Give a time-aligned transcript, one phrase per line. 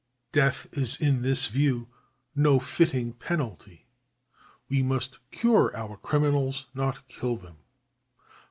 [0.31, 1.87] Death is in this view
[2.35, 3.85] no fitting penalty;
[4.67, 7.57] we must cure our criminals, not kill them.